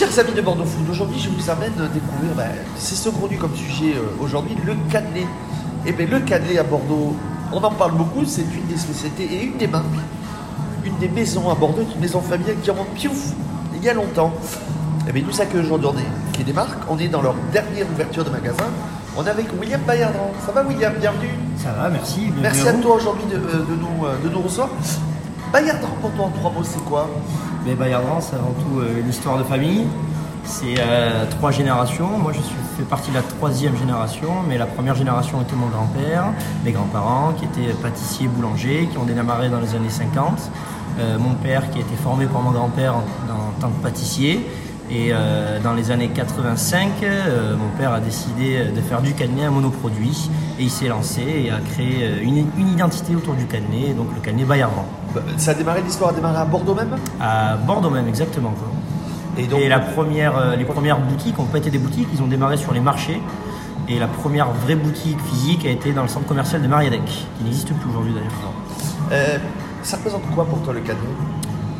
[0.00, 3.96] Chers amis de Bordeaux Food, aujourd'hui je vous amène découvrir, ben, c'est saugrenu comme sujet
[3.96, 5.26] euh, aujourd'hui, le cannelé.
[5.84, 7.14] Et bien le cannelé à Bordeaux,
[7.52, 9.84] on en parle beaucoup, c'est une des spécialités et une des marques,
[10.86, 13.34] une des maisons à Bordeaux, une maison familiale qui remonte piouf
[13.76, 14.32] il y a longtemps.
[15.06, 18.24] Et bien nous accueillons aujourd'hui qui est des marques, on est dans leur dernière ouverture
[18.24, 18.68] de magasin.
[19.18, 20.30] On est avec William Bayardran.
[20.46, 20.94] Ça va William?
[20.98, 21.28] Bienvenue.
[21.58, 22.32] Ça va, merci.
[22.40, 24.70] Merci à toi aujourd'hui de, euh, de nous, euh, de nous recevoir.
[25.52, 27.10] Bayardran pour toi en trois mots, c'est quoi?
[27.66, 29.84] Mais Bayardran, c'est avant tout euh, une histoire de famille.
[30.44, 32.18] C'est euh, trois générations.
[32.18, 35.66] Moi, je suis, fais partie de la troisième génération, mais la première génération était mon
[35.66, 36.26] grand-père,
[36.64, 40.50] mes grands-parents, qui étaient pâtissiers, boulangers, qui ont démarré dans les années 50.
[41.00, 44.46] Euh, mon père, qui a été formé par mon grand-père en tant que pâtissier.
[44.92, 49.44] Et euh, dans les années 85, euh, mon père a décidé de faire du cannelé
[49.44, 50.28] un monoproduit.
[50.58, 54.08] Et il s'est lancé et a créé euh, une, une identité autour du cannelé, donc
[54.14, 54.84] le cannelé Bayardran.
[55.14, 56.96] Bah, Ça a démarré, l'histoire a démarré à Bordeaux même?
[57.20, 58.50] À Bordeaux même, exactement.
[58.50, 58.68] quoi.
[59.38, 62.20] Et donc, Et la première, euh, les premières boutiques n'ont pas été des boutiques, ils
[62.20, 63.20] ont démarré sur les marchés.
[63.88, 67.44] Et la première vraie boutique physique a été dans le centre commercial de Mariadec, qui
[67.44, 69.38] n'existe plus aujourd'hui d'ailleurs.
[69.82, 71.00] ça représente quoi pour toi le cannelé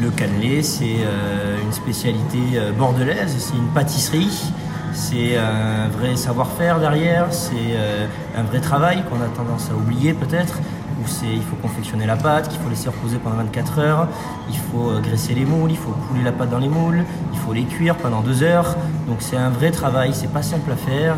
[0.00, 4.52] Le cannelé, c'est euh, une spécialité euh, bordelaise, c'est une pâtisserie,
[4.92, 10.12] c'est un vrai savoir-faire derrière, c'est euh, un vrai travail qu'on a tendance à oublier
[10.12, 10.58] peut-être,
[11.00, 14.08] où c'est il faut confectionner la pâte, qu'il faut laisser reposer pendant 24 heures,
[14.48, 17.38] il faut euh, graisser les moules, il faut couler la pâte dans les moules, il
[17.38, 18.76] faut les cuire pendant deux heures.
[19.06, 21.16] Donc c'est un vrai travail, c'est pas simple à faire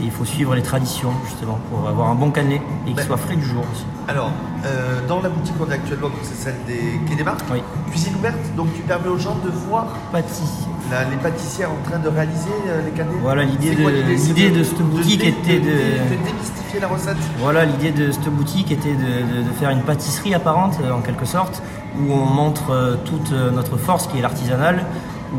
[0.00, 3.06] et il faut suivre les traditions justement pour avoir un bon cannelé et qu'il Ben-
[3.06, 3.84] soit frais du jour aussi.
[4.08, 4.30] Alors,
[4.66, 8.36] euh, dans la boutique qu'on a actuellement, c'est celle des Quai des Oui, cuisine ouverte,
[8.56, 10.66] donc tu permets aux gens de voir pâtissier.
[10.90, 14.62] la- les pâtissières en train de réaliser euh, les cannelés Voilà, l'idée de- l'idée de
[14.64, 18.92] cette boutique dé- était de- de démystifier la recette Voilà, l'idée de cette boutique était
[18.92, 21.62] de, de- de faire une pâtisserie apparente, euh, en quelque sorte,
[21.98, 24.84] où on montre toute notre force qui est l'artisanal,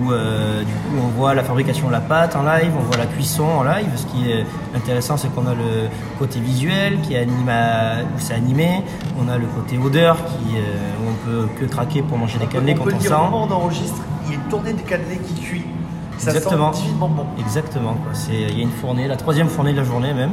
[0.01, 2.97] où euh, du coup on voit la fabrication de la pâte en live, on voit
[2.97, 3.89] la cuisson en live.
[3.95, 8.33] Ce qui est intéressant, c'est qu'on a le côté visuel qui anime à- où c'est
[8.33, 8.83] animé,
[9.19, 10.61] on a le côté odeur qui, euh,
[11.01, 13.09] où on peut que craquer pour manger des cannelés On quand peut le on dire,
[13.09, 13.15] sent.
[13.15, 13.69] au moment on
[14.27, 15.65] il est tourné des cannelés qui cuit.
[16.17, 16.71] Ça Exactement.
[16.73, 17.25] sent divinement bon.
[17.39, 17.95] Exactement.
[18.29, 20.31] Il y a une fournée, la troisième fournée de la journée même.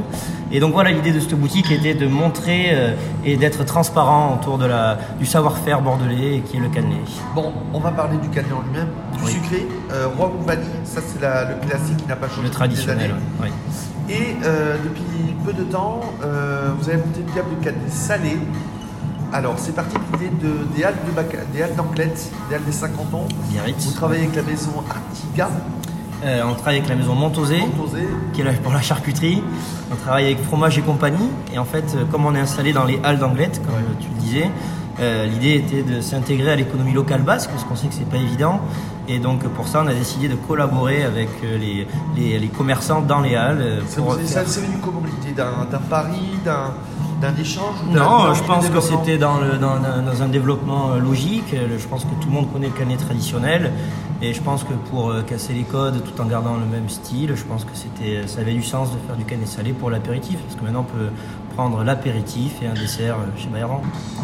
[0.51, 2.93] Et donc voilà, l'idée de cette boutique était de montrer euh,
[3.25, 6.95] et d'être transparent autour de la, du savoir-faire bordelais qui est le cannelé.
[7.35, 9.31] Bon, on va parler du cannelé en lui-même, du Oui.
[9.31, 12.43] sucré, euh, ou vanille, ça c'est le classique qui n'a pas changé.
[12.43, 13.15] Le traditionnel.
[13.41, 13.51] ouais.
[14.09, 18.37] Et euh, depuis peu de temps, euh, vous avez monté une gamme de cannelés salés.
[19.33, 22.63] Alors, c'est parti de l'idée de, des Halles de Baca- des Halles d'Anglette, des Halles
[22.65, 23.27] des Saint-Cantons.
[23.49, 23.85] Biarritz.
[23.87, 25.49] Vous travaillez avec la maison Artiga,
[26.23, 28.07] Euh, on travaille avec la maison Montosé, Montosé.
[28.31, 29.43] qui est là pour la charcuterie.
[29.91, 31.29] On travaille avec Fromage et compagnie.
[31.53, 34.21] Et en fait, euh, comme on est installé dans les halles d'Anglette, comme tu le
[34.21, 34.49] disais,
[35.01, 38.15] euh, l'idée était de s'intégrer à l'économie locale basque, parce qu'on sait que c'est pas
[38.17, 38.61] évident.
[39.09, 43.19] Et donc pour ça, on a décidé de collaborer avec les, les, les commerçants dans
[43.19, 43.81] les halles.
[43.89, 46.71] Ça faire- c'est venu comment l'idée d'un pari, d'un
[47.23, 49.39] d'un échange ou d'un- Non, je pense que c'était dans,
[50.21, 51.53] un développement euh, logique.
[51.53, 53.71] Euh, Je pense que tout le monde connaît le canet traditionnel.
[54.21, 57.33] Et je pense que pour euh, casser les codes tout en gardant le même style,
[57.35, 60.37] je pense que c'était, ça avait du sens de faire du canet salé pour l'apéritif.
[60.45, 61.09] Parce que maintenant, on peut
[61.55, 63.79] prendre l'apéritif et un dessert euh, chez Bayern.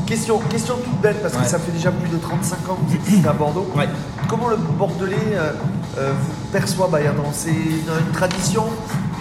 [0.05, 1.45] Question, question toute bête, parce que Ouais.
[1.47, 3.67] ça fait déjà plus de 35 ans que vous existez à Bordeaux.
[3.75, 3.87] Ouais.
[4.27, 5.51] Comment le Bordelais euh,
[5.97, 8.63] euh, vous perçoit Bayardran C'est une, une tradition,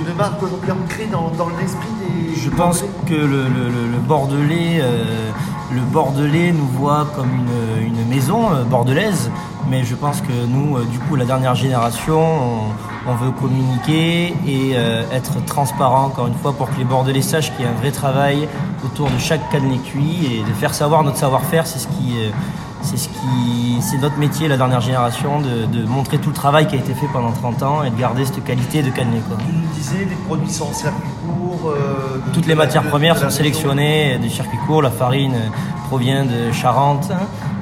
[0.00, 3.92] une marque aujourd'hui ancrée dans, dans l'esprit des Je pense Bordelais que le, le- le-
[3.92, 5.30] le Bordelais, euh,
[5.74, 9.30] le Bordelais nous voit comme une, une maison bordelaise,
[9.68, 12.58] mais je pense que nous, du coup, la dernière génération, on,
[13.08, 17.52] on veut communiquer et euh, être transparent encore une fois pour que les Bordelais sachent
[17.56, 18.48] qu'il y a un vrai travail
[18.84, 22.30] autour de chaque cannelé cuit et de faire savoir notre savoir-faire, c'est ce qui euh,
[22.80, 26.68] c'est ce qui, c'est notre métier, la dernière génération, de, de montrer tout le travail
[26.68, 29.18] qui a été fait pendant 30 ans et de garder cette qualité de cannelé.
[29.26, 29.36] Quoi.
[29.44, 31.72] Tu nous disais, les produits sont en circuit court.
[31.72, 34.80] euh, Toutes les matières premières sont sélectionnées du circuit court.
[34.80, 35.34] La farine
[35.88, 37.10] provient de Charente,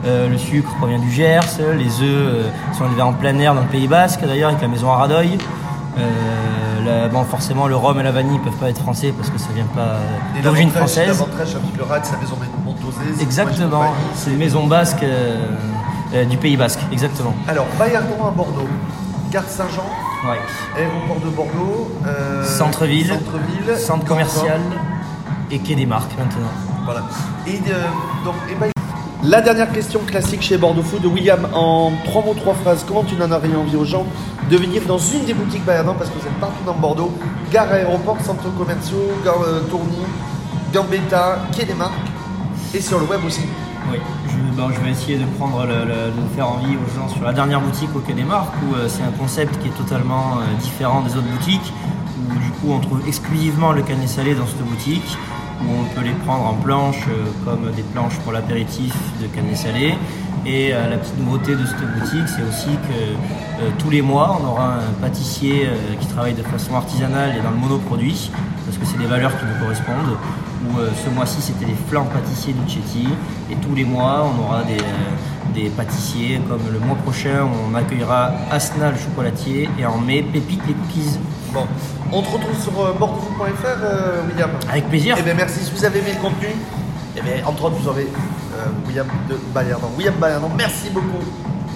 [0.05, 1.41] euh, le sucre provient du Gers,
[1.77, 2.43] les œufs euh,
[2.77, 5.38] sont élevés en plein air dans le Pays Basque d'ailleurs avec la maison Aradoy.
[5.99, 6.03] Euh,
[6.85, 9.49] la- bon, forcément, le rhum et la vanille peuvent pas être français parce que ça
[9.55, 11.09] vient pas euh, d'origine française.
[11.09, 12.99] L'avantage avec le RAD, c'est la maison Montosé.
[13.17, 15.38] c'est Exactement, c'est une maison basque euh,
[16.15, 17.35] euh, du Pays Basque, exactement.
[17.49, 18.69] Alors, Bayardran à Bordeaux,
[19.32, 19.85] Gare Saint-Jean,
[20.29, 20.38] Ouais.
[20.76, 23.12] aéroport de Bordeaux, euh, Centre-ville,
[23.79, 24.61] centre commercial
[25.50, 26.49] et quai des marques maintenant.
[26.85, 27.03] Voilà.
[27.47, 27.85] Et euh,
[28.25, 28.70] donc, ben,
[29.26, 32.84] la dernière question classique chez Bordeaux Food de William en trois mots, trois phrases.
[32.87, 33.28] Comment tu rien
[33.58, 34.06] envie aux gens
[34.50, 37.12] de venir dans une des boutiques Bayardran parce que vous êtes partout dans Bordeaux,
[37.50, 39.99] gare aéroport, centres commerciaux, gare euh, Tourny,
[40.73, 41.93] Gambetta, Quai des Marques
[42.73, 43.43] et sur le web aussi.
[43.90, 47.22] Oui, je je vais essayer de prendre le, le- de faire envie aux gens sur
[47.25, 50.38] la dernière boutique au Quai des Marques où euh, c'est un concept qui est totalement
[50.38, 51.72] euh, différent des autres boutiques
[52.31, 55.19] où du coup on trouve exclusivement le canet salé dans cette boutique
[55.62, 59.56] où on peut les prendre en planche euh, comme des planches pour l'apéritif de canet
[59.56, 59.94] salé
[60.44, 64.38] et euh, la petite nouveauté de cette boutique c'est aussi que euh, tous les mois
[64.41, 65.69] on aura un pâtissier
[66.00, 68.31] qui travaille de façon artisanale et dans le monoproduit
[68.64, 70.17] parce que c'est des valeurs qui nous correspondent
[70.64, 73.08] où euh, ce mois-ci c'était les flancs pâtissiers Ducetti
[73.50, 77.75] et tous les mois on aura des, euh, des pâtissiers comme le mois prochain on
[77.75, 81.19] accueillera Asna le chocolatier et en mai Pépite les cookies.
[81.53, 81.67] Bon,
[82.12, 84.50] on te retrouve sur euh, bordeaux.fr, euh, William.
[84.69, 85.17] Avec plaisir.
[85.19, 85.64] Eh bien, merci.
[85.64, 86.49] Si vous avez aimé le contenu,
[87.17, 88.03] eh bien, entre autres, vous aurez
[88.55, 89.91] euh, William de Bayerdan.
[89.97, 91.25] William Bayerdan, merci beaucoup.